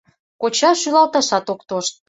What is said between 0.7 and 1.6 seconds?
шӱлалташат